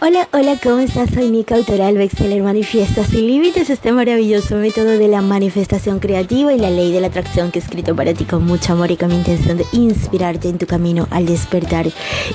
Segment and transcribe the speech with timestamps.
[0.00, 1.10] Hola, hola, ¿cómo estás?
[1.10, 6.58] Soy Nika Autoral Bexeler Manifiesta sin límites este maravilloso método de la manifestación creativa y
[6.58, 9.08] la ley de la atracción que he escrito para ti con mucho amor y con
[9.08, 11.88] mi intención de inspirarte en tu camino al despertar.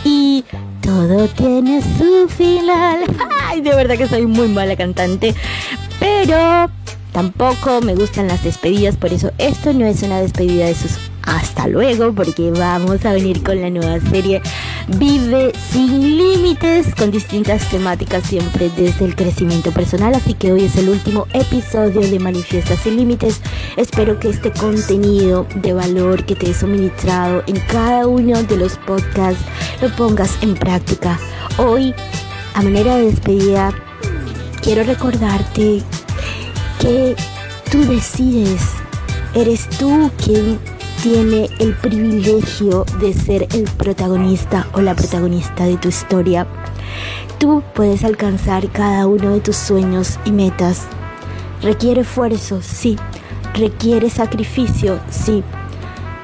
[0.03, 0.43] Y
[0.81, 3.05] todo tiene su final.
[3.45, 5.33] Ay, de verdad que soy muy mala cantante.
[6.01, 6.69] Pero
[7.13, 11.67] tampoco me gustan las despedidas, por eso esto no es una despedida de sus hasta
[11.67, 14.41] luego, porque vamos a venir con la nueva serie
[14.87, 20.13] Vive sin límites, con distintas temáticas siempre desde el crecimiento personal.
[20.13, 23.39] Así que hoy es el último episodio de Manifiesta sin límites.
[23.77, 28.77] Espero que este contenido de valor que te he suministrado en cada uno de los
[28.79, 29.41] podcasts
[29.81, 31.17] lo pongas en práctica.
[31.57, 31.93] Hoy,
[32.53, 33.71] a manera de despedida,
[34.61, 35.81] quiero recordarte
[36.79, 37.15] que
[37.71, 38.61] tú decides,
[39.33, 40.59] eres tú quien
[41.03, 46.47] tiene el privilegio de ser el protagonista o la protagonista de tu historia.
[47.39, 50.83] Tú puedes alcanzar cada uno de tus sueños y metas.
[51.61, 52.95] Requiere esfuerzo, sí.
[53.53, 55.43] Requiere sacrificio, sí.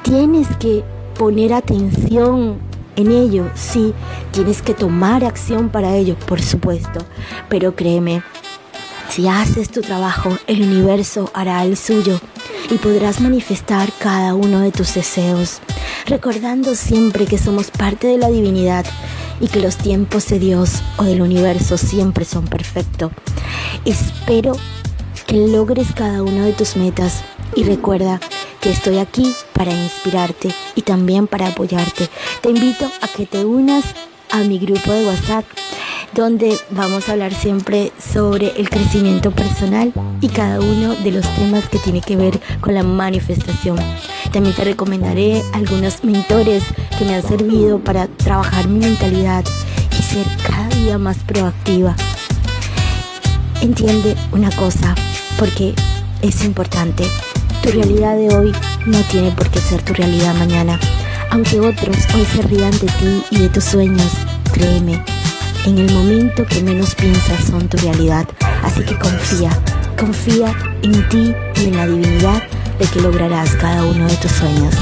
[0.01, 0.85] Tienes que
[1.17, 2.57] poner atención
[2.95, 3.93] en ello, sí.
[4.31, 7.01] Tienes que tomar acción para ello, por supuesto.
[7.49, 8.23] Pero créeme,
[9.09, 12.21] si haces tu trabajo, el universo hará el suyo
[12.71, 15.59] y podrás manifestar cada uno de tus deseos,
[16.05, 18.85] recordando siempre que somos parte de la divinidad
[19.39, 23.11] y que los tiempos de Dios o del universo siempre son perfectos.
[23.85, 24.55] Espero
[25.25, 27.21] que logres cada una de tus metas
[27.55, 28.19] y recuerda
[28.61, 32.09] que estoy aquí para inspirarte y también para apoyarte.
[32.41, 33.85] Te invito a que te unas
[34.31, 35.45] a mi grupo de WhatsApp
[36.13, 41.67] donde vamos a hablar siempre sobre el crecimiento personal y cada uno de los temas
[41.69, 43.77] que tiene que ver con la manifestación.
[44.31, 46.63] También te recomendaré algunos mentores
[46.97, 49.43] que me han servido para trabajar mi mentalidad
[49.97, 51.95] y ser cada día más proactiva.
[53.61, 54.95] Entiende una cosa,
[55.37, 55.73] porque
[56.21, 57.03] es importante.
[57.61, 58.51] Tu realidad de hoy
[58.85, 60.79] no tiene por qué ser tu realidad mañana.
[61.31, 64.11] Aunque otros hoy se rían de ti y de tus sueños,
[64.51, 65.03] créeme,
[65.65, 68.27] en el momento que menos piensas son tu realidad.
[68.63, 69.49] Así que confía,
[69.97, 70.53] confía
[70.83, 72.43] en ti y en la divinidad
[72.79, 74.73] de que lograrás cada uno de tus sueños.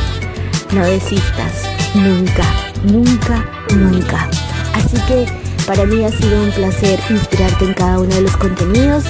[0.74, 2.44] No desistas, nunca,
[2.84, 3.46] nunca,
[3.76, 4.30] nunca.
[4.74, 5.26] Así que
[5.66, 9.04] para mí ha sido un placer inspirarte en cada uno de los contenidos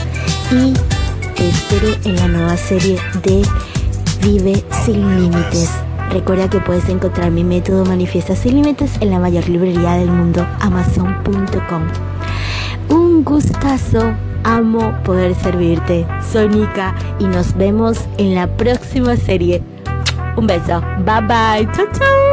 [0.52, 0.74] y
[1.36, 3.42] te espero en la nueva serie de
[4.22, 5.87] Vive sin límites.
[6.12, 10.48] Recuerda que puedes encontrar mi método Manifiesta sin límites en la mayor librería del mundo,
[10.60, 11.84] amazon.com.
[12.90, 14.14] Un gustazo,
[14.44, 16.06] amo poder servirte.
[16.32, 19.62] Soy Nika y nos vemos en la próxima serie.
[20.38, 22.27] Un beso, bye bye, chao chao.